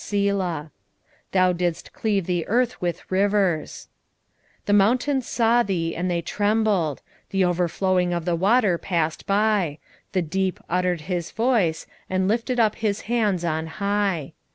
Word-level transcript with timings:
Selah. 0.03 0.69
Thou 1.31 1.53
didst 1.53 1.93
cleave 1.93 2.25
the 2.25 2.47
earth 2.47 2.81
with 2.81 3.03
rivers. 3.11 3.87
3:10 4.61 4.65
The 4.65 4.73
mountains 4.73 5.27
saw 5.29 5.61
thee, 5.61 5.95
and 5.95 6.09
they 6.09 6.23
trembled: 6.23 7.03
the 7.29 7.45
overflowing 7.45 8.11
of 8.11 8.25
the 8.25 8.35
water 8.35 8.79
passed 8.79 9.27
by: 9.27 9.77
the 10.13 10.23
deep 10.23 10.59
uttered 10.67 11.01
his 11.01 11.29
voice, 11.29 11.85
and 12.09 12.27
lifted 12.27 12.59
up 12.59 12.77
his 12.77 13.01
hands 13.01 13.45
on 13.45 13.67
high. 13.67 14.33